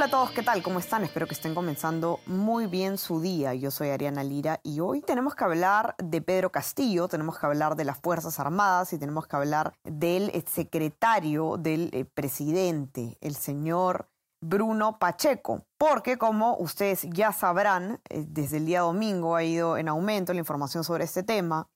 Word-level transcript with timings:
Hola 0.00 0.06
a 0.06 0.10
todos, 0.12 0.30
¿qué 0.30 0.42
tal? 0.42 0.62
¿Cómo 0.62 0.78
están? 0.78 1.04
Espero 1.04 1.26
que 1.26 1.34
estén 1.34 1.54
comenzando 1.54 2.20
muy 2.24 2.66
bien 2.66 2.96
su 2.96 3.20
día. 3.20 3.52
Yo 3.52 3.70
soy 3.70 3.90
Ariana 3.90 4.24
Lira 4.24 4.58
y 4.62 4.80
hoy 4.80 5.02
tenemos 5.02 5.34
que 5.34 5.44
hablar 5.44 5.94
de 5.98 6.22
Pedro 6.22 6.50
Castillo, 6.50 7.06
tenemos 7.06 7.38
que 7.38 7.44
hablar 7.44 7.76
de 7.76 7.84
las 7.84 7.98
Fuerzas 7.98 8.40
Armadas 8.40 8.94
y 8.94 8.98
tenemos 8.98 9.26
que 9.26 9.36
hablar 9.36 9.74
del 9.84 10.30
eh, 10.30 10.42
secretario 10.46 11.58
del 11.58 11.90
eh, 11.92 12.06
presidente, 12.06 13.18
el 13.20 13.34
señor 13.34 14.08
Bruno 14.40 14.98
Pacheco, 14.98 15.66
porque 15.76 16.16
como 16.16 16.56
ustedes 16.56 17.06
ya 17.10 17.32
sabrán, 17.32 18.00
eh, 18.08 18.24
desde 18.26 18.56
el 18.56 18.64
día 18.64 18.80
domingo 18.80 19.36
ha 19.36 19.44
ido 19.44 19.76
en 19.76 19.88
aumento 19.88 20.32
la 20.32 20.38
información 20.38 20.82
sobre 20.82 21.04
este 21.04 21.22
tema, 21.22 21.68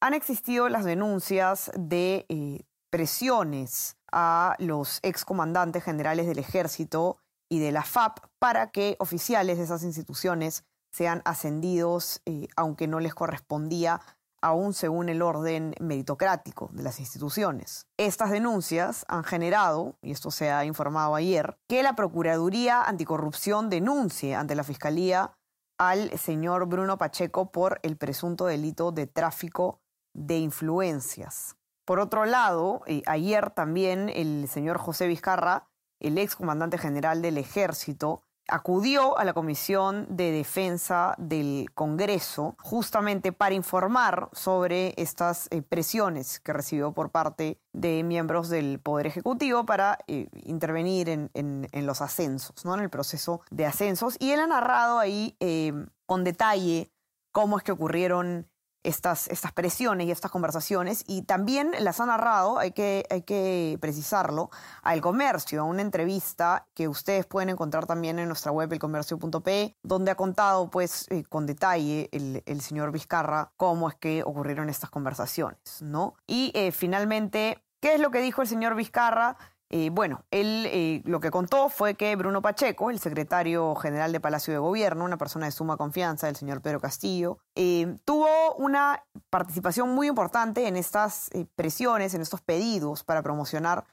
han 0.00 0.14
existido 0.14 0.70
las 0.70 0.86
denuncias 0.86 1.70
de 1.74 2.64
presiones 2.88 3.98
a 4.10 4.56
los 4.58 4.98
excomandantes 5.02 5.84
generales 5.84 6.26
del 6.26 6.38
ejército 6.38 7.18
y 7.50 7.58
de 7.58 7.72
la 7.72 7.82
FAP 7.82 8.20
para 8.38 8.70
que 8.70 8.96
oficiales 9.00 9.58
de 9.58 9.64
esas 9.64 9.82
instituciones 9.82 10.64
sean 10.92 11.22
ascendidos, 11.24 12.22
eh, 12.26 12.48
aunque 12.56 12.86
no 12.86 13.00
les 13.00 13.14
correspondía 13.14 14.00
aún 14.42 14.72
según 14.72 15.08
el 15.08 15.20
orden 15.20 15.74
meritocrático 15.80 16.70
de 16.72 16.82
las 16.82 16.98
instituciones. 16.98 17.86
Estas 17.98 18.30
denuncias 18.30 19.04
han 19.08 19.22
generado, 19.22 19.96
y 20.00 20.12
esto 20.12 20.30
se 20.30 20.50
ha 20.50 20.64
informado 20.64 21.14
ayer, 21.14 21.58
que 21.68 21.82
la 21.82 21.94
Procuraduría 21.94 22.82
Anticorrupción 22.82 23.68
denuncie 23.68 24.34
ante 24.34 24.54
la 24.54 24.64
Fiscalía 24.64 25.32
al 25.78 26.18
señor 26.18 26.66
Bruno 26.66 26.98
Pacheco 26.98 27.50
por 27.50 27.80
el 27.82 27.96
presunto 27.96 28.46
delito 28.46 28.92
de 28.92 29.06
tráfico 29.06 29.80
de 30.14 30.38
influencias. 30.38 31.56
Por 31.86 32.00
otro 32.00 32.24
lado, 32.24 32.82
eh, 32.86 33.02
ayer 33.06 33.50
también 33.50 34.08
el 34.10 34.48
señor 34.48 34.78
José 34.78 35.06
Vizcarra 35.06 35.69
el 36.00 36.18
ex 36.18 36.34
comandante 36.34 36.78
general 36.78 37.22
del 37.22 37.38
ejército, 37.38 38.22
acudió 38.50 39.16
a 39.18 39.24
la 39.24 39.32
Comisión 39.32 40.06
de 40.10 40.32
Defensa 40.32 41.14
del 41.18 41.70
Congreso 41.74 42.56
justamente 42.58 43.32
para 43.32 43.54
informar 43.54 44.28
sobre 44.32 44.94
estas 44.96 45.48
eh, 45.50 45.62
presiones 45.62 46.40
que 46.40 46.52
recibió 46.52 46.92
por 46.92 47.10
parte 47.10 47.60
de 47.72 48.02
miembros 48.02 48.48
del 48.48 48.80
Poder 48.80 49.06
Ejecutivo 49.06 49.64
para 49.64 49.98
eh, 50.06 50.28
intervenir 50.44 51.08
en, 51.08 51.30
los 51.72 52.00
ascensos, 52.00 52.64
¿no? 52.64 52.74
en 52.74 52.80
el 52.80 52.90
proceso 52.90 53.40
de 53.50 53.66
ascensos. 53.66 54.16
Y 54.18 54.32
él 54.32 54.40
ha 54.40 54.46
narrado 54.46 54.98
ahí 54.98 55.36
eh, 55.40 55.72
con 56.06 56.24
detalle 56.24 56.90
cómo 57.32 57.58
es 57.58 57.62
que 57.62 57.72
ocurrieron 57.72 58.48
estas, 58.82 59.28
estas 59.28 59.52
presiones 59.52 60.06
y 60.06 60.10
estas 60.10 60.30
conversaciones 60.30 61.04
y 61.06 61.22
también 61.22 61.72
las 61.80 62.00
ha 62.00 62.06
narrado, 62.06 62.58
hay 62.58 62.72
que, 62.72 63.04
hay 63.10 63.22
que 63.22 63.78
precisarlo, 63.80 64.50
al 64.82 65.00
comercio, 65.00 65.64
una 65.64 65.82
entrevista 65.82 66.66
que 66.74 66.88
ustedes 66.88 67.26
pueden 67.26 67.50
encontrar 67.50 67.86
también 67.86 68.18
en 68.18 68.28
nuestra 68.28 68.52
web 68.52 68.72
elcomercio.pe, 68.72 69.76
donde 69.82 70.10
ha 70.10 70.14
contado 70.14 70.70
pues 70.70 71.06
eh, 71.10 71.24
con 71.28 71.46
detalle 71.46 72.08
el, 72.12 72.42
el, 72.46 72.60
señor 72.60 72.92
Vizcarra 72.92 73.52
cómo 73.56 73.88
es 73.88 73.94
que 73.96 74.22
ocurrieron 74.22 74.68
estas 74.68 74.90
conversaciones, 74.90 75.82
¿no? 75.82 76.14
Y 76.26 76.52
eh, 76.54 76.72
finalmente, 76.72 77.62
¿qué 77.80 77.94
es 77.94 78.00
lo 78.00 78.10
que 78.10 78.20
dijo 78.20 78.42
el 78.42 78.48
señor 78.48 78.74
Vizcarra? 78.74 79.36
Eh, 79.72 79.90
bueno, 79.90 80.24
él 80.32 80.66
eh, 80.66 81.00
lo 81.04 81.20
que 81.20 81.30
contó 81.30 81.68
fue 81.68 81.94
que 81.94 82.16
Bruno 82.16 82.42
Pacheco, 82.42 82.90
el 82.90 82.98
secretario 82.98 83.76
general 83.76 84.10
de 84.10 84.18
Palacio 84.18 84.52
de 84.52 84.58
Gobierno, 84.58 85.04
una 85.04 85.16
persona 85.16 85.46
de 85.46 85.52
suma 85.52 85.76
confianza 85.76 86.26
del 86.26 86.34
señor 86.34 86.60
Pedro 86.60 86.80
Castillo, 86.80 87.38
eh, 87.54 87.96
tuvo 88.04 88.26
una 88.56 89.04
participación 89.30 89.90
muy 89.90 90.08
importante 90.08 90.66
en 90.66 90.76
estas 90.76 91.30
presiones, 91.54 92.14
en 92.14 92.20
estos 92.20 92.40
pedidos 92.40 93.04
para 93.04 93.22
promocionar, 93.22 93.84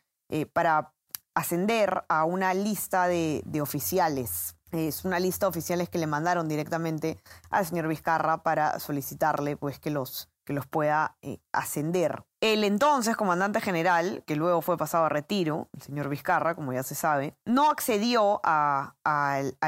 para 0.51 0.93
ascender 1.35 2.03
a 2.09 2.25
una 2.25 2.55
lista 2.55 3.07
de, 3.07 3.43
de 3.45 3.61
oficiales. 3.61 4.57
Es 4.71 5.05
una 5.05 5.19
lista 5.19 5.45
de 5.45 5.51
oficiales 5.51 5.89
que 5.89 5.99
le 5.99 6.07
mandaron 6.07 6.49
directamente 6.49 7.21
al 7.49 7.65
señor 7.65 7.87
Vizcarra 7.87 8.41
para 8.41 8.79
solicitarle 8.79 9.55
pues, 9.55 9.79
que 9.79 9.91
los 9.91 10.29
que 10.43 10.53
los 10.53 10.65
pueda 10.65 11.17
ascender. 11.51 12.23
El 12.39 12.63
entonces 12.63 13.15
comandante 13.15 13.61
general, 13.61 14.23
que 14.27 14.35
luego 14.35 14.61
fue 14.61 14.77
pasado 14.77 15.05
a 15.05 15.09
retiro, 15.09 15.69
el 15.73 15.81
señor 15.81 16.07
Vizcarra, 16.07 16.53
como 16.53 16.71
ya 16.71 16.83
se 16.83 16.93
sabe, 16.93 17.35
no 17.45 17.71
accedió 17.71 18.41
a, 18.43 18.93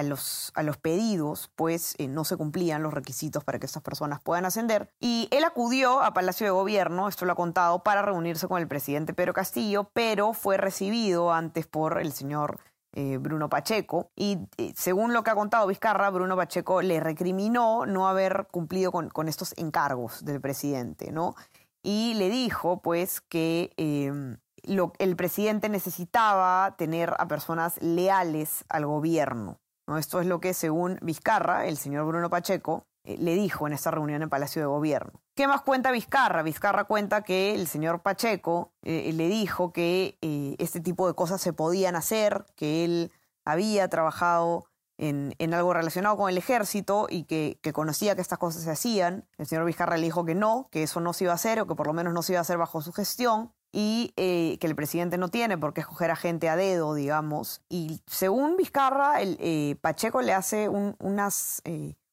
los, 0.03 0.51
pedidos, 0.79 1.51
pues 1.55 1.95
eh, 1.97 2.07
no 2.07 2.25
se 2.25 2.37
cumplían 2.37 2.83
los 2.83 2.93
requisitos 2.93 3.43
para 3.43 3.57
que 3.57 3.65
estas 3.65 3.81
personas 3.81 4.21
puedan 4.21 4.45
ascender. 4.45 4.91
Y 4.99 5.27
él 5.31 5.45
acudió 5.45 6.03
a 6.03 6.13
Palacio 6.13 6.45
de 6.45 6.51
Gobierno, 6.51 7.07
esto 7.07 7.25
lo 7.25 7.31
ha 7.31 7.35
contado, 7.35 7.81
para 7.81 8.03
reunirse 8.03 8.47
con 8.47 8.61
el 8.61 8.67
presidente 8.67 9.15
Pedro 9.15 9.33
Castillo, 9.33 9.89
pero 9.93 10.33
fue 10.33 10.57
recibido 10.57 11.33
antes 11.33 11.65
por 11.65 11.99
el 11.99 12.13
señor 12.13 12.59
eh, 12.93 13.17
Bruno 13.17 13.49
Pacheco. 13.49 14.11
Y 14.15 14.39
eh, 14.57 14.73
según 14.75 15.13
lo 15.13 15.23
que 15.23 15.29
ha 15.29 15.35
contado 15.35 15.67
Vizcarra, 15.67 16.09
Bruno 16.09 16.35
Pacheco 16.35 16.81
le 16.81 16.99
recriminó 16.99 17.85
no 17.85 18.07
haber 18.07 18.47
cumplido 18.49 18.91
con, 18.91 19.27
estos 19.27 19.53
encargos 19.57 20.25
del 20.25 20.41
presidente, 20.41 21.11
¿no? 21.11 21.35
Y 21.83 22.13
le 22.15 22.29
dijo, 22.29 22.81
pues, 22.81 23.21
que 23.21 23.71
em, 23.77 24.37
el 24.99 25.15
presidente 25.15 25.69
necesitaba 25.69 26.75
tener 26.77 27.13
a 27.17 27.27
personas 27.27 27.81
leales 27.81 28.65
al 28.69 28.85
gobierno. 28.85 29.59
¿no? 29.87 29.97
Esto 29.97 30.19
es 30.21 30.27
lo 30.27 30.39
que, 30.39 30.53
según 30.53 30.99
Vizcarra, 31.01 31.65
el 31.65 31.77
señor 31.77 32.05
Bruno 32.05 32.29
Pacheco, 32.29 32.85
eh, 33.03 33.17
le 33.17 33.33
dijo 33.35 33.65
en 33.65 33.73
esta 33.73 33.91
reunión 33.91 34.21
en 34.21 34.29
Palacio 34.29 34.61
de 34.61 34.67
Gobierno. 34.67 35.21
¿Qué 35.35 35.47
más 35.47 35.61
cuenta 35.61 35.91
Vizcarra? 35.91 36.43
Vizcarra 36.43 36.83
cuenta 36.83 37.23
que 37.23 37.55
el 37.55 37.67
señor 37.67 38.01
Pacheco 38.01 38.73
eh, 38.83 39.11
le 39.13 39.27
dijo 39.29 39.71
que 39.71 40.17
eh, 40.21 40.55
este 40.59 40.81
tipo 40.81 41.07
de 41.07 41.13
cosas 41.13 41.41
se 41.41 41.53
podían 41.53 41.95
hacer, 41.95 42.45
que 42.55 42.83
él 42.83 43.11
había 43.45 43.87
trabajado 43.87 44.68
en, 44.99 45.53
algo 45.53 45.73
relacionado 45.73 46.17
con 46.17 46.29
el 46.29 46.37
ejército 46.37 47.07
y 47.09 47.23
que, 47.23 47.57
conocía 47.73 48.15
que 48.15 48.21
estas 48.21 48.37
cosas 48.37 48.63
se 48.63 48.71
hacían. 48.71 49.25
El 49.37 49.47
señor 49.47 49.65
Vizcarra 49.65 49.97
le 49.97 50.03
dijo 50.03 50.25
que 50.25 50.35
no, 50.35 50.67
que 50.71 50.83
eso 50.83 50.99
no 50.99 51.13
se 51.13 51.23
iba 51.23 51.33
a 51.33 51.35
hacer 51.35 51.59
o 51.61 51.67
que 51.67 51.75
por 51.75 51.87
lo 51.87 51.93
menos 51.93 52.13
no 52.13 52.21
se 52.21 52.33
iba 52.33 52.39
a 52.39 52.41
hacer 52.41 52.57
bajo 52.57 52.81
su 52.81 52.91
gestión 52.91 53.53
y 53.71 54.13
que 54.15 54.57
el 54.61 54.75
presidente 54.75 55.17
no 55.17 55.29
tiene 55.29 55.57
por 55.57 55.73
qué 55.73 55.81
escoger 55.81 56.11
a 56.11 56.15
gente 56.15 56.49
a 56.49 56.55
dedo, 56.55 56.95
digamos. 56.95 57.61
Y 57.69 58.01
según 58.07 58.57
Vizcarra, 58.57 59.21
el, 59.21 59.77
Pacheco 59.81 60.21
le 60.21 60.33
hace 60.33 60.69
unas 60.69 61.61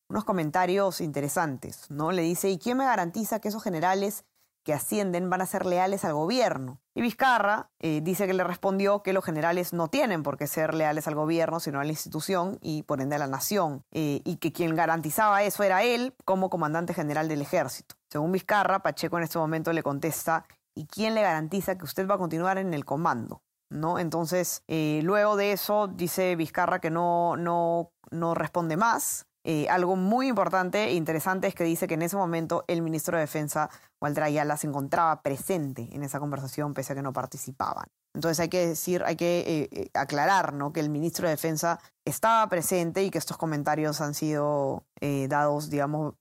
unos 0.09 0.25
comentarios 0.25 1.01
interesantes, 1.01 1.91
¿no? 1.91 2.13
Le 2.13 2.23
dice, 2.23 2.49
¿y 2.51 2.59
quién 2.59 2.77
me 2.77 2.85
garantiza 2.85 3.41
que 3.41 3.49
esos 3.49 3.63
generales 3.63 4.25
que 4.67 4.75
ascienden 4.75 5.31
van 5.31 5.41
a 5.41 5.47
ser 5.47 5.65
leales 5.65 6.05
al 6.05 6.13
gobierno? 6.13 6.81
Y 6.93 7.01
Vizcarra 7.01 7.71
eh, 7.79 8.01
dice 8.03 8.27
que 8.27 8.35
le 8.35 8.43
respondió 8.43 9.05
que 9.05 9.13
los 9.13 9.25
generales 9.25 9.73
no 9.73 9.87
tienen 9.87 10.25
por 10.25 10.37
qué 10.37 10.49
ser 10.49 10.75
leales 10.75 11.07
al 11.07 11.15
gobierno, 11.15 11.61
sino 11.61 11.79
a 11.79 11.85
la 11.85 11.91
institución 11.91 12.59
y 12.61 12.83
por 12.83 13.01
ende 13.01 13.15
a 13.15 13.21
la 13.21 13.29
nación, 13.29 13.85
eh, 13.93 14.23
y 14.25 14.39
que 14.39 14.53
quien 14.53 14.75
garantizaba 14.75 15.45
eso 15.45 15.63
era 15.63 15.85
él 15.85 16.17
como 16.25 16.51
comandante 16.51 16.95
general 16.95 17.29
del 17.29 17.43
ejército. 17.43 17.95
Según 18.11 18.33
Vizcarra, 18.33 18.83
Pacheco 18.83 19.17
en 19.19 19.23
este 19.23 19.39
momento 19.39 19.73
le 19.73 19.85
contesta, 19.85 20.47
¿y 20.75 20.87
quién 20.87 21.15
le 21.15 21.23
garantiza 21.23 21.79
que 21.79 21.85
usted 21.85 22.09
va 22.09 22.17
a 22.17 22.19
continuar 22.19 22.59
en 22.59 22.75
el 22.75 22.85
comando? 22.85 23.43
¿No? 23.71 24.01
Entonces, 24.01 24.65
eh, 24.67 25.01
luego 25.05 25.37
de 25.37 25.53
eso, 25.53 25.87
dice 25.87 26.35
Vizcarra 26.35 26.81
que 26.81 26.91
no, 26.91 27.37
no, 27.37 27.93
no 28.11 28.35
responde 28.35 28.77
más, 28.77 29.27
eh, 29.49 29.69
algo 29.69 29.95
muy 29.95 30.27
importante 30.27 30.87
e 30.87 30.95
interesante 30.95 31.47
es 31.47 31.55
que 31.55 31.63
dice 31.63 31.87
que 31.87 31.95
en 31.95 32.03
ese 32.03 32.17
momento 32.17 32.65
el 32.67 32.83
ministro 32.83 33.17
de 33.17 33.21
Defensa, 33.21 33.71
Walter 34.01 34.25
Ayala, 34.25 34.57
se 34.57 34.67
encontraba 34.67 35.23
presente 35.23 35.89
en 35.93 36.03
esa 36.03 36.19
conversación 36.19 36.75
pese 36.75 36.93
a 36.93 36.97
que 36.97 37.03
no 37.03 37.13
participaban. 37.13 37.87
Entonces 38.13 38.41
hay 38.41 38.49
que 38.49 38.67
decir, 38.67 39.05
hay 39.07 39.15
que 39.15 39.39
eh, 39.39 39.69
eh, 39.71 39.91
aclarar 39.95 40.53
¿no? 40.53 40.73
que 40.73 40.81
el 40.81 40.91
ministro 40.91 41.29
de 41.29 41.37
Defensa 41.37 41.79
estaba 42.05 42.49
presente 42.49 43.05
y 43.05 43.11
que 43.11 43.19
estos 43.19 43.37
comentarios 43.37 44.01
han 44.01 44.15
sido 44.15 44.83
dados, 45.29 45.71
digamos, 45.71 46.15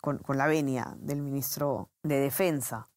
con, 0.00 0.18
con, 0.18 0.38
la 0.38 0.46
venia 0.46 0.94
del 1.00 1.20
ministro 1.20 1.90
de 2.04 2.20
Defensa. 2.20 2.88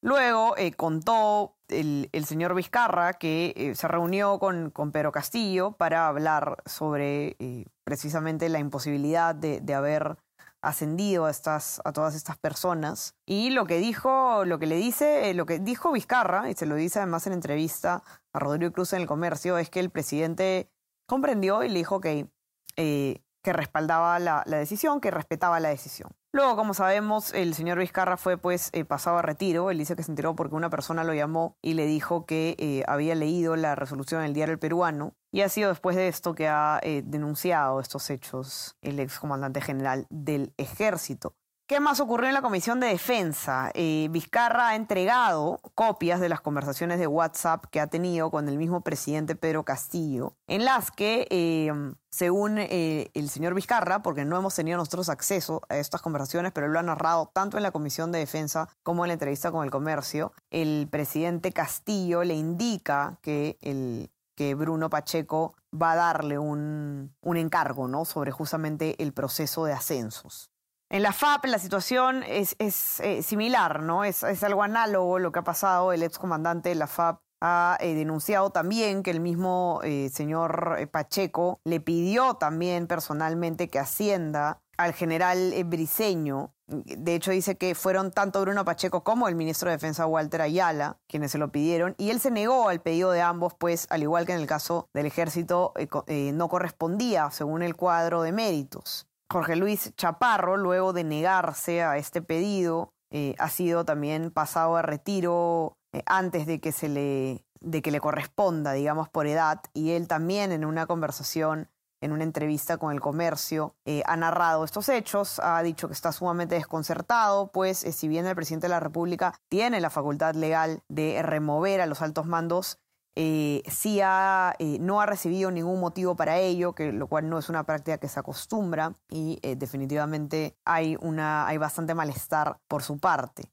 Luego 0.00 0.54
contó 0.76 1.55
el, 1.68 2.24
señor 2.26 2.54
Vizcarra, 2.54 3.14
que 3.14 3.52
eh, 3.56 3.74
se 3.74 3.88
reunió 3.88 4.38
con, 4.38 4.70
con, 4.70 4.92
Pedro 4.92 5.12
Castillo 5.12 5.72
para 5.72 6.08
hablar 6.08 6.62
sobre 6.66 7.36
eh, 7.38 7.66
precisamente 7.84 8.48
la 8.48 8.58
imposibilidad 8.58 9.34
de, 9.34 9.74
haber 9.74 10.16
ascendido 10.62 11.26
a, 11.26 11.30
estas, 11.30 11.80
a 11.84 11.92
todas 11.92 12.14
estas 12.14 12.38
personas. 12.38 13.14
Y 13.26 13.50
lo 13.50 13.66
que 13.66 13.78
dijo, 13.78 14.44
lo 14.44 14.58
que 14.58 14.66
le 14.66 14.76
dice, 14.76 15.30
eh, 15.30 15.34
lo 15.34 15.46
que 15.46 15.58
dijo 15.58 15.92
Vizcarra, 15.92 16.50
y 16.50 16.54
se 16.54 16.66
lo 16.66 16.74
dice 16.74 16.98
además 17.00 17.26
en 17.26 17.32
entrevista 17.32 18.02
a 18.32 18.38
Rodrigo 18.38 18.72
Cruz 18.72 18.92
en 18.92 19.02
el 19.02 19.06
comercio, 19.06 19.58
es 19.58 19.70
que 19.70 19.80
el 19.80 19.90
presidente 19.90 20.70
comprendió 21.06 21.62
y 21.62 21.68
le 21.68 21.78
dijo 21.78 22.00
que, 22.00 22.28
que 22.76 23.52
respaldaba 23.52 24.18
la 24.18 24.44
decisión, 24.46 25.00
que 25.00 25.10
respetaba 25.10 25.60
la 25.60 25.68
decisión. 25.68 26.10
Luego, 26.36 26.54
como 26.54 26.74
sabemos, 26.74 27.32
el 27.32 27.54
señor 27.54 27.78
Vizcarra 27.78 28.18
fue 28.18 28.36
pues 28.36 28.68
eh, 28.74 28.84
pasado 28.84 29.16
a 29.16 29.22
retiro. 29.22 29.70
Él 29.70 29.78
dice 29.78 29.96
que 29.96 30.02
se 30.02 30.12
enteró 30.12 30.36
porque 30.36 30.54
una 30.54 30.68
persona 30.68 31.02
lo 31.02 31.14
llamó 31.14 31.56
y 31.62 31.72
le 31.72 31.86
dijo 31.86 32.26
que 32.26 32.56
eh, 32.58 32.82
había 32.86 33.14
leído 33.14 33.56
la 33.56 33.74
resolución 33.74 34.20
del 34.20 34.34
diario 34.34 34.52
El 34.52 34.58
Peruano. 34.58 35.14
Y 35.32 35.40
ha 35.40 35.48
sido 35.48 35.70
después 35.70 35.96
de 35.96 36.08
esto 36.08 36.34
que 36.34 36.46
ha 36.46 36.78
eh, 36.82 37.00
denunciado 37.06 37.80
estos 37.80 38.10
hechos 38.10 38.76
el 38.82 39.00
excomandante 39.00 39.62
general 39.62 40.06
del 40.10 40.52
ejército. 40.58 41.34
¿Qué 41.68 41.80
más 41.80 41.98
ocurrió 41.98 42.28
en 42.28 42.34
la 42.34 42.42
Comisión 42.42 42.78
de 42.78 42.86
Defensa? 42.86 43.72
Eh, 43.74 44.06
Vizcarra 44.12 44.68
ha 44.68 44.76
entregado 44.76 45.58
copias 45.74 46.20
de 46.20 46.28
las 46.28 46.40
conversaciones 46.40 47.00
de 47.00 47.08
WhatsApp 47.08 47.64
que 47.72 47.80
ha 47.80 47.88
tenido 47.88 48.30
con 48.30 48.48
el 48.48 48.56
mismo 48.56 48.82
presidente 48.82 49.34
Pedro 49.34 49.64
Castillo, 49.64 50.36
en 50.46 50.64
las 50.64 50.92
que, 50.92 51.26
eh, 51.28 51.72
según 52.08 52.58
eh, 52.58 53.10
el 53.14 53.28
señor 53.28 53.54
Vizcarra, 53.54 54.00
porque 54.00 54.24
no 54.24 54.38
hemos 54.38 54.54
tenido 54.54 54.78
nosotros 54.78 55.08
acceso 55.08 55.60
a 55.68 55.76
estas 55.76 56.02
conversaciones, 56.02 56.52
pero 56.52 56.68
lo 56.68 56.78
ha 56.78 56.84
narrado 56.84 57.32
tanto 57.34 57.56
en 57.56 57.64
la 57.64 57.72
Comisión 57.72 58.12
de 58.12 58.20
Defensa 58.20 58.68
como 58.84 59.04
en 59.04 59.08
la 59.08 59.14
entrevista 59.14 59.50
con 59.50 59.64
el 59.64 59.72
comercio, 59.72 60.32
el 60.50 60.86
presidente 60.88 61.50
Castillo 61.50 62.22
le 62.22 62.34
indica 62.34 63.18
que 63.22 64.08
Bruno 64.56 64.88
Pacheco 64.88 65.56
va 65.74 65.92
a 65.92 65.96
darle 65.96 66.38
un, 66.38 67.12
un 67.22 67.36
encargo 67.36 67.88
¿no? 67.88 68.04
sobre 68.04 68.30
justamente 68.30 69.02
el 69.02 69.12
proceso 69.12 69.64
de 69.64 69.72
ascensos. 69.72 70.52
En 70.88 71.02
la 71.02 71.12
FAP 71.12 71.46
la 71.46 71.58
situación 71.58 72.22
es, 72.22 72.54
eh, 72.60 73.22
similar, 73.22 73.82
¿no? 73.82 74.04
Es, 74.04 74.22
algo 74.44 74.62
análogo 74.62 75.18
lo 75.18 75.32
que 75.32 75.40
ha 75.40 75.44
pasado. 75.44 75.92
El 75.92 76.04
excomandante 76.04 76.68
de 76.68 76.76
la 76.76 76.86
FAP 76.86 77.20
ha 77.40 77.76
eh, 77.80 77.94
denunciado 77.94 78.50
también 78.50 79.02
que 79.02 79.10
el 79.10 79.18
mismo 79.18 79.80
eh, 79.82 80.10
señor 80.12 80.88
Pacheco 80.92 81.60
le 81.64 81.80
pidió 81.80 82.34
también 82.34 82.86
personalmente 82.86 83.68
que 83.68 83.80
ascienda 83.80 84.60
al 84.76 84.92
general 84.92 85.52
Briceño. 85.64 86.52
De 86.68 87.16
hecho, 87.16 87.32
dice 87.32 87.56
que 87.56 87.74
fueron 87.74 88.12
tanto 88.12 88.40
Bruno 88.40 88.64
Pacheco 88.64 89.02
como 89.02 89.26
el 89.26 89.34
ministro 89.34 89.70
de 89.70 89.76
Defensa 89.76 90.06
Walter 90.06 90.40
Ayala 90.40 90.98
quienes 91.08 91.32
se 91.32 91.38
lo 91.38 91.50
pidieron. 91.50 91.96
Y 91.98 92.10
él 92.10 92.20
se 92.20 92.30
negó 92.30 92.68
al 92.68 92.80
pedido 92.80 93.10
de 93.10 93.22
ambos, 93.22 93.54
pues, 93.54 93.86
al 93.90 94.02
igual 94.02 94.24
que 94.24 94.34
en 94.34 94.40
el 94.40 94.46
caso 94.46 94.88
del 94.94 95.06
ejército, 95.06 95.72
no 96.08 96.48
correspondía 96.48 97.30
según 97.30 97.62
el 97.62 97.74
cuadro 97.74 98.22
de 98.22 98.32
méritos. 98.32 99.08
Jorge 99.28 99.56
Luis 99.56 99.92
Chaparro, 99.96 100.56
luego 100.56 100.92
de 100.92 101.04
negarse 101.04 101.82
a 101.82 101.96
este 101.96 102.22
pedido, 102.22 102.92
eh, 103.10 103.34
ha 103.38 103.48
sido 103.48 103.84
también 103.84 104.30
pasado 104.30 104.76
a 104.76 104.82
retiro 104.82 105.78
eh, 105.92 106.02
antes 106.06 106.46
de 106.46 106.60
que 106.60 106.72
se 106.72 106.88
le 106.88 107.44
de 107.60 107.82
que 107.82 107.90
le 107.90 108.00
corresponda, 108.00 108.72
digamos, 108.72 109.08
por 109.08 109.26
edad, 109.26 109.60
y 109.72 109.92
él 109.92 110.06
también 110.06 110.52
en 110.52 110.64
una 110.64 110.86
conversación, 110.86 111.68
en 112.00 112.12
una 112.12 112.22
entrevista 112.22 112.76
con 112.76 112.92
el 112.92 113.00
comercio, 113.00 113.74
eh, 113.86 114.02
ha 114.06 114.16
narrado 114.16 114.62
estos 114.62 114.88
hechos, 114.88 115.40
ha 115.42 115.60
dicho 115.62 115.88
que 115.88 115.94
está 115.94 116.12
sumamente 116.12 116.54
desconcertado, 116.54 117.50
pues 117.50 117.78
si 117.78 118.08
bien 118.08 118.26
el 118.26 118.36
presidente 118.36 118.66
de 118.66 118.72
la 118.72 118.80
República 118.80 119.34
tiene 119.48 119.80
la 119.80 119.90
facultad 119.90 120.34
legal 120.34 120.82
de 120.88 121.20
remover 121.22 121.80
a 121.80 121.86
los 121.86 122.02
altos 122.02 122.26
mandos, 122.26 122.78
eh, 123.18 123.62
sí 123.70 123.98
eh, 124.02 124.78
no 124.78 125.00
ha 125.00 125.06
recibido 125.06 125.50
ningún 125.50 125.80
motivo 125.80 126.16
para 126.16 126.38
ello, 126.38 126.74
que, 126.74 126.92
lo 126.92 127.06
cual 127.06 127.30
no 127.30 127.38
es 127.38 127.48
una 127.48 127.64
práctica 127.64 127.96
que 127.96 128.08
se 128.08 128.20
acostumbra 128.20 128.94
y 129.08 129.38
eh, 129.40 129.56
definitivamente 129.56 130.54
hay, 130.66 130.98
una, 131.00 131.46
hay 131.46 131.56
bastante 131.56 131.94
malestar 131.94 132.58
por 132.68 132.82
su 132.82 132.98
parte. 132.98 133.50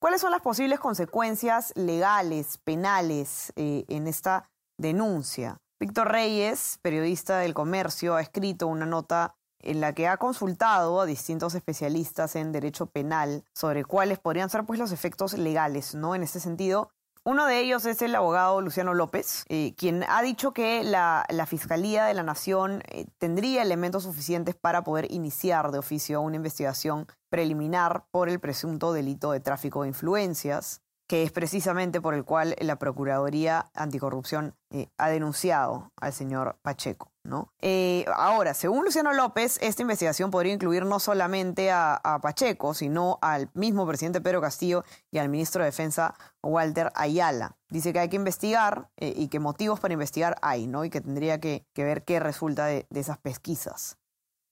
¿Cuáles 0.00 0.20
son 0.20 0.32
las 0.32 0.42
posibles 0.42 0.80
consecuencias 0.80 1.72
legales, 1.76 2.58
penales 2.58 3.52
en 3.56 4.06
esta 4.06 4.50
denuncia? 4.76 5.56
Víctor 5.80 6.12
Reyes, 6.12 6.78
periodista 6.82 7.38
del 7.38 7.54
comercio, 7.54 8.16
ha 8.16 8.20
escrito 8.20 8.66
una 8.66 8.84
nota 8.84 9.36
en 9.60 9.80
la 9.80 9.94
que 9.94 10.08
ha 10.08 10.18
consultado 10.18 11.00
a 11.00 11.06
distintos 11.06 11.54
especialistas 11.54 12.36
en 12.36 12.52
derecho 12.52 12.86
penal 12.86 13.44
sobre 13.54 13.84
cuáles 13.84 14.18
podrían 14.18 14.50
ser 14.50 14.64
pues, 14.64 14.78
los 14.78 14.92
efectos 14.92 15.38
legales, 15.38 15.94
¿no? 15.94 16.14
En 16.14 16.22
este 16.22 16.38
sentido, 16.38 16.90
uno 17.26 17.46
de 17.46 17.58
ellos 17.60 17.86
es 17.86 18.02
el 18.02 18.14
abogado 18.14 18.60
Luciano 18.60 18.92
López, 18.92 19.46
eh, 19.48 19.74
quien 19.78 20.04
ha 20.08 20.20
dicho 20.20 20.52
que 20.52 20.84
la, 20.84 21.24
Fiscalía 21.46 22.04
de 22.04 22.12
la 22.12 22.22
Nación 22.22 22.82
eh, 22.88 23.06
tendría 23.16 23.62
elementos 23.62 24.02
suficientes 24.02 24.54
para 24.54 24.84
poder 24.84 25.10
iniciar 25.10 25.70
de 25.70 25.78
oficio 25.78 26.20
una 26.20 26.36
investigación 26.36 27.06
preliminar 27.30 28.04
por 28.10 28.28
el 28.28 28.40
presunto 28.40 28.92
delito 28.92 29.32
de 29.32 29.40
tráfico 29.40 29.82
de 29.82 29.88
influencias 29.88 30.83
que 31.06 31.22
es 31.22 31.32
precisamente 31.32 32.00
por 32.00 32.14
el 32.14 32.24
cual 32.24 32.56
la 32.60 32.76
Procuraduría 32.76 33.70
Anticorrupción 33.74 34.54
eh, 34.70 34.88
ha 34.96 35.08
denunciado 35.10 35.92
al 35.96 36.12
señor 36.12 36.58
Pacheco. 36.62 37.10
¿no? 37.22 37.52
Eh, 37.60 38.04
ahora, 38.14 38.54
según 38.54 38.84
Luciano 38.84 39.12
López, 39.12 39.58
esta 39.62 39.82
investigación 39.82 40.30
podría 40.30 40.52
incluir 40.52 40.84
no 40.84 41.00
solamente 41.00 41.70
a, 41.70 42.00
Pacheco, 42.22 42.74
sino 42.74 43.18
al 43.22 43.50
mismo 43.54 43.86
presidente 43.86 44.20
Pedro 44.20 44.40
Castillo 44.40 44.84
y 45.10 45.18
al 45.18 45.28
ministro 45.28 45.62
de 45.62 45.66
Defensa 45.66 46.14
Walter 46.42 46.90
Ayala. 46.94 47.56
Dice 47.68 47.92
que 47.92 47.98
hay 47.98 48.08
que 48.08 48.16
investigar 48.16 48.88
eh, 48.96 49.12
y 49.16 49.28
que 49.28 49.40
motivos 49.40 49.80
para 49.80 49.94
investigar 49.94 50.36
hay, 50.42 50.66
¿no? 50.66 50.84
Y 50.84 50.90
que 50.90 51.00
tendría 51.00 51.40
que, 51.40 51.66
ver 51.76 52.04
qué 52.04 52.20
resulta 52.20 52.66
de 52.66 52.86
esas 52.94 53.18
pesquisas. 53.18 53.98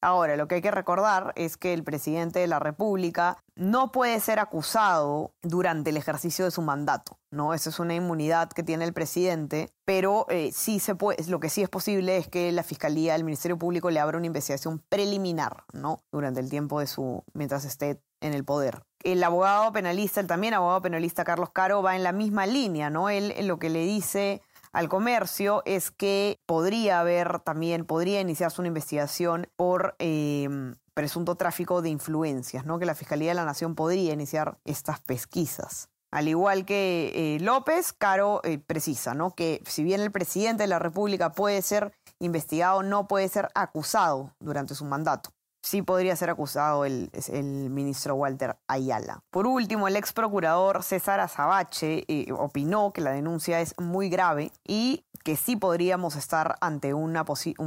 Ahora, 0.05 0.35
lo 0.37 0.49
que 0.49 0.57
hay 0.57 0.63
que 0.63 0.73
recordar 0.73 1.33
es 1.37 1.57
que 1.57 1.73
el 1.73 1.85
presidente 1.85 2.41
de 2.41 2.49
la 2.49 2.59
República 2.59 3.39
no 3.63 3.93
puede 3.93 4.19
ser 4.19 4.41
acusado 4.41 5.35
durante 5.41 5.91
el 5.91 5.97
ejercicio 5.97 6.45
de 6.45 6.51
su 6.51 6.63
mandato, 6.63 7.21
¿no? 7.31 7.55
Esa 7.55 7.71
es 7.71 7.79
una 7.79 7.95
inmunidad 7.95 8.51
que 8.51 8.65
tiene 8.65 8.85
el 8.85 8.93
presidente, 8.93 9.73
pero 9.85 10.27
eh, 10.31 10.51
sí 10.53 10.81
se 10.81 10.97
puede, 10.97 11.25
lo 11.29 11.39
que 11.39 11.49
sí 11.49 11.63
es 11.63 11.69
posible 11.69 12.17
es 12.17 12.27
que 12.27 12.51
la 12.51 12.65
Fiscalía, 12.65 13.15
el 13.15 13.23
Ministerio 13.23 13.57
Público 13.57 13.89
le 13.91 14.01
abra 14.01 14.19
una 14.19 14.27
investigación 14.27 14.83
preliminar, 14.89 15.63
¿no? 15.73 16.03
Durante 16.11 16.41
el 16.41 16.51
tiempo 16.51 16.81
de 16.81 16.89
su, 16.89 17.23
mientras 17.35 17.65
esté 17.65 18.03
en 18.21 18.35
el 18.35 18.45
poder. 18.45 18.83
El 19.05 19.23
abogado 19.23 19.73
penalista, 19.73 20.21
el 20.21 20.27
también 20.27 20.55
abogado 20.55 20.83
penalista 20.83 21.23
Carlos 21.23 21.51
Caro, 21.51 21.83
va 21.83 21.95
en 21.95 22.03
la 22.03 22.13
misma 22.13 22.47
línea, 22.47 22.91
¿no? 22.91 23.11
Él 23.11 23.33
lo 23.47 23.61
que 23.61 23.71
le 23.71 23.85
dice 23.85 24.43
al 24.73 24.89
comercio 24.89 25.63
es 25.67 25.91
que 25.91 26.41
podría 26.47 27.01
haber 27.01 27.41
también, 27.41 27.85
podría 27.85 28.21
iniciarse 28.21 28.61
una 28.61 28.69
investigación 28.69 29.49
por 29.57 29.95
em, 29.99 30.75
presunto 30.95 31.37
tráfico 31.37 31.83
de 31.83 31.91
influencias, 31.91 32.65
¿no? 32.65 32.79
que 32.79 32.87
la 32.87 32.95
Fiscalía 32.95 33.29
de 33.31 33.35
la 33.35 33.45
Nación 33.45 33.75
podría 33.75 34.13
iniciar 34.13 34.59
estas 34.65 35.01
pesquisas. 35.01 35.89
Al 36.11 36.29
igual 36.29 36.65
que 36.65 37.13
eh, 37.15 37.41
López, 37.41 37.93
Caro 37.93 38.41
eh, 38.45 38.59
precisa 38.59 39.15
¿no? 39.15 39.35
que 39.35 39.63
si 39.67 39.83
bien 39.83 40.01
el 40.01 40.11
presidente 40.11 40.65
de 40.65 40.69
la 40.69 40.79
República 40.79 41.33
puede 41.33 41.63
ser 41.63 41.93
investigado, 42.19 42.83
no 42.83 43.09
puede 43.09 43.29
ser 43.29 43.49
acusado 43.55 44.35
durante 44.41 44.75
su 44.75 44.85
mandato 44.85 45.31
sí 45.63 45.83
podría 45.83 46.17
ser 46.17 46.31
acusado 46.31 46.85
el, 46.85 47.11
ministro 47.71 48.15
Walter 48.15 48.57
Ayala. 48.67 49.23
Por 49.31 49.47
último, 49.47 49.89
el 49.89 49.97
ex 49.97 50.13
procurador 50.13 50.83
César 50.83 51.21
Azabache 51.21 52.05
eh, 52.09 52.33
opinó 52.33 52.93
que 52.93 53.01
la 53.01 53.13
denuncia 53.13 53.61
es 53.61 53.75
muy 53.79 54.09
grave 54.09 54.53
y 54.67 55.05
que 55.25 55.37
sí 55.37 55.57
podríamos 55.57 56.17
estar 56.17 56.57
ante 56.61 56.95
un 56.95 57.15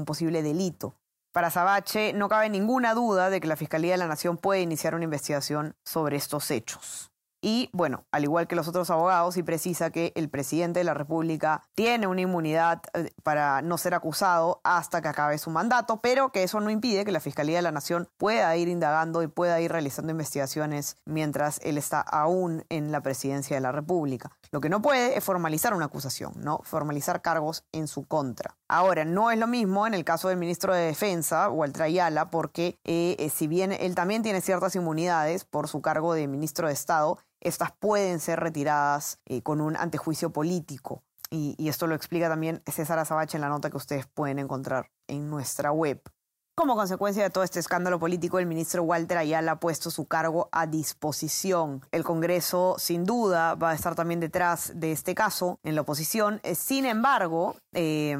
posible 0.06 0.44
delito. 0.44 0.94
Para 1.32 1.48
Azabache 1.48 2.14
no 2.14 2.30
cabe 2.30 2.50
ninguna 2.50 2.94
duda 2.94 3.30
de 3.30 3.42
que 3.42 3.48
la 3.48 3.58
Fiscalía 3.58 3.92
de 3.92 3.98
la 3.98 4.08
Nación 4.08 4.38
puede 4.38 4.62
iniciar 4.62 4.96
una 4.96 5.04
investigación 5.04 5.76
sobre 5.84 6.16
estos 6.18 6.50
hechos. 6.52 7.12
Y 7.48 7.70
bueno, 7.74 8.06
al 8.12 8.24
igual 8.24 8.48
que 8.48 8.56
los 8.56 8.68
otros 8.68 8.90
abogados, 8.90 9.38
y 9.38 9.44
precisa 9.44 9.92
que 9.92 10.12
el 10.16 10.30
presidente 10.30 10.80
de 10.80 10.84
la 10.84 10.96
República 10.96 11.62
tiene 11.76 12.08
una 12.08 12.22
inmunidad 12.22 12.82
eh, 12.96 13.12
para 13.22 13.62
no 13.62 13.78
ser 13.78 13.94
acusado 13.94 14.62
hasta 14.64 15.00
que 15.00 15.10
acabe 15.10 15.38
su 15.38 15.52
mandato, 15.52 16.02
pero 16.02 16.32
que 16.32 16.42
eso 16.42 16.60
no 16.60 16.72
impide 16.72 17.06
que 17.06 17.12
la 17.12 17.20
Fiscalía 17.20 17.58
de 17.58 17.62
la 17.62 17.72
Nación 17.72 18.10
pueda 18.18 18.58
ir 18.58 18.68
indagando 18.68 19.22
y 19.22 19.28
pueda 19.28 19.62
ir 19.62 19.72
realizando 19.72 20.12
investigaciones 20.12 20.98
mientras 21.06 21.60
él 21.62 21.78
está 21.78 22.02
aún 22.02 22.66
en 22.70 22.92
la 22.92 23.02
presidencia 23.02 23.56
de 23.56 23.62
la 23.62 23.72
República. 23.72 24.32
Lo 24.50 24.60
que 24.60 24.70
no 24.70 24.82
puede 24.82 25.16
es 25.16 25.24
formalizar 25.24 25.76
una 25.76 25.86
acusación, 25.86 26.34
¿no? 26.38 26.62
Formalizar 26.64 27.22
cargos 27.22 27.64
en 27.72 27.88
su 27.88 28.08
contra. 28.08 28.56
Ahora, 28.68 29.06
no 29.06 29.30
es 29.30 29.38
lo 29.38 29.46
mismo 29.46 29.86
en 29.86 29.94
el 29.94 30.04
caso 30.04 30.30
del 30.30 30.38
ministro 30.38 30.74
de 30.74 30.88
Defensa, 30.88 31.50
Walter 31.50 31.84
Ayala, 31.84 32.32
porque 32.32 32.80
eh, 32.86 33.16
eh, 33.20 33.30
si 33.30 33.46
bien 33.46 33.72
él 33.72 33.94
también 33.94 34.24
tiene 34.24 34.42
ciertas 34.42 34.76
inmunidades 34.76 35.46
por 35.46 35.68
su 35.68 35.84
cargo 35.84 36.16
de 36.16 36.28
ministro 36.28 36.68
de 36.68 36.74
Estado, 36.74 37.20
estas 37.46 37.72
pueden 37.72 38.20
ser 38.20 38.40
retiradas 38.40 39.20
eh, 39.26 39.42
con 39.42 39.62
un 39.62 39.78
antejuicio 39.78 40.32
político. 40.32 41.04
Y, 41.30 41.56
esto 41.68 41.88
lo 41.88 41.96
explica 41.96 42.30
también 42.30 42.62
César 42.66 42.98
Azabache 43.00 43.38
en 43.38 43.42
la 43.42 43.50
nota 43.50 43.70
que 43.70 43.78
ustedes 43.78 44.06
pueden 44.08 44.40
encontrar 44.40 44.90
en 45.08 45.30
nuestra 45.30 45.72
web. 45.72 46.02
Como 46.56 46.76
consecuencia 46.76 47.24
de 47.24 47.30
todo 47.30 47.44
este 47.44 47.60
escándalo 47.60 48.00
político, 48.00 48.40
el 48.40 48.46
ministro 48.46 48.84
Walter 48.84 49.18
Ayala 49.18 49.54
ha 49.54 49.60
puesto 49.60 49.92
su 49.92 50.06
cargo 50.06 50.48
a 50.54 50.66
disposición. 50.66 51.86
El 51.92 52.06
Congreso, 52.06 52.76
sin 52.80 53.04
duda, 53.04 53.56
va 53.56 53.72
a 53.72 53.76
estar 53.76 53.96
también 53.96 54.22
detrás 54.22 54.72
de 54.76 54.94
este 54.94 55.14
caso 55.14 55.60
en 55.64 55.76
la 55.76 55.82
oposición. 55.82 56.40
Eh, 56.44 56.56
sin 56.56 56.86
embargo, 56.86 57.58
eh, 57.74 58.18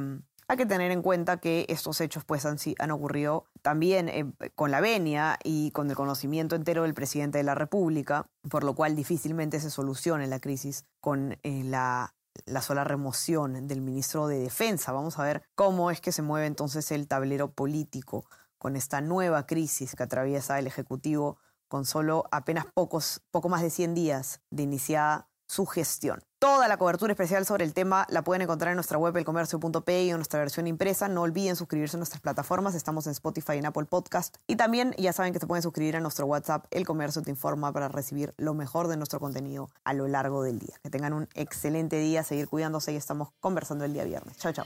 hay 0.48 0.58
que 0.58 0.66
tener 0.66 0.92
en 0.92 1.02
cuenta 1.02 1.38
que 1.38 1.66
estos 1.70 2.02
hechos 2.02 2.24
pues 2.24 2.46
han, 2.46 2.58
han 2.80 2.92
ocurrido 2.92 3.46
también 3.62 4.10
eh, 4.10 4.32
con 4.54 4.72
la 4.72 4.80
venia 4.82 5.40
y 5.44 5.72
con 5.72 5.90
el 5.90 5.96
conocimiento 5.96 6.56
entero 6.56 6.84
del 6.84 6.94
presidente 6.94 7.40
de 7.40 7.44
la 7.44 7.56
República, 7.56 8.28
por 8.50 8.64
lo 8.64 8.76
cual 8.76 8.96
difícilmente 8.96 9.60
se 9.60 9.72
solucione 9.72 10.28
la 10.28 10.40
crisis 10.40 10.86
con 11.02 11.38
eh, 11.44 11.64
la, 11.64 12.14
la 12.46 12.62
sola 12.62 12.84
remoción 12.84 13.68
del 13.68 13.82
ministro 13.82 14.28
de 14.28 14.40
Defensa. 14.40 14.92
Vamos 14.92 15.18
a 15.18 15.24
ver 15.24 15.44
cómo 15.56 15.90
es 15.90 16.00
que 16.00 16.12
se 16.12 16.22
mueve 16.22 16.46
entonces 16.46 16.92
el 16.92 17.08
tablero 17.08 17.52
político 17.52 18.26
con 18.58 18.76
esta 18.76 19.02
nueva 19.02 19.46
crisis 19.48 19.96
que 19.96 20.04
atraviesa 20.04 20.60
el 20.60 20.68
Ejecutivo 20.68 21.38
con 21.68 21.86
solo 21.86 22.26
apenas 22.32 22.66
pocos, 22.74 23.22
poco 23.32 23.50
más 23.50 23.62
de 23.62 23.72
100 23.72 23.96
días 23.96 24.42
de 24.52 24.64
iniciada 24.64 25.28
su 25.48 25.66
gestión. 25.66 26.24
Toda 26.40 26.68
la 26.68 26.78
cobertura 26.78 27.12
especial 27.12 27.46
sobre 27.46 27.66
el 27.66 27.74
tema 27.74 28.06
la 28.10 28.24
pueden 28.24 28.44
encontrar 28.44 28.72
en 28.72 28.76
nuestra 28.76 28.98
web 28.98 29.18
elcomercio.pe 29.18 30.04
y 30.04 30.10
en 30.10 30.18
nuestra 30.18 30.40
versión 30.40 30.68
impresa. 30.68 31.08
No 31.08 31.24
olviden 31.24 31.56
suscribirse 31.56 31.98
a 31.98 32.00
nuestras 32.00 32.22
plataformas. 32.22 32.76
Estamos 32.76 33.08
en 33.08 33.14
Spotify 33.14 33.54
y 33.56 33.58
en 33.58 33.66
Apple 33.66 33.86
Podcast. 33.86 34.36
Y 34.46 34.56
también 34.56 34.94
ya 34.98 35.12
saben 35.14 35.34
que 35.34 35.40
se 35.40 35.48
pueden 35.48 35.64
suscribir 35.64 35.96
a 35.96 36.02
nuestro 36.02 36.26
WhatsApp 36.28 36.66
El 36.72 36.86
Comercio 36.86 37.22
Te 37.22 37.32
Informa 37.32 37.74
para 37.74 37.88
recibir 37.88 38.34
lo 38.38 38.54
mejor 38.54 38.88
de 38.88 38.98
nuestro 38.98 39.20
contenido 39.20 39.70
a 39.84 39.94
lo 39.94 40.08
largo 40.08 40.44
del 40.44 40.60
día. 40.60 40.76
Que 40.84 40.90
tengan 40.90 41.14
un 41.14 41.28
excelente 41.34 41.98
día, 41.98 42.24
seguir 42.24 42.48
cuidándose 42.48 42.94
y 42.94 42.96
estamos 42.96 43.30
conversando 43.40 43.86
el 43.86 43.94
día 43.94 44.04
viernes. 44.04 44.38
Chao, 44.38 44.54
chao. 44.54 44.66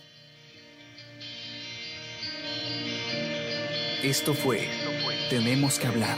Esto 4.04 4.34
fue 4.34 4.70
Tenemos 5.30 5.78
que 5.78 5.88
hablar. 5.88 6.18